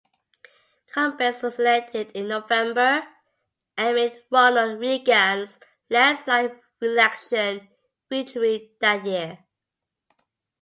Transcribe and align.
Combest 0.91 1.43
was 1.43 1.59
elected 1.59 2.09
in 2.15 2.29
November 2.29 3.07
amid 3.77 4.23
Ronald 4.31 4.79
Reagan's 4.79 5.59
landslide 5.91 6.59
reelection 6.79 7.69
victory 8.09 8.71
that 8.79 9.05
year. 9.05 9.45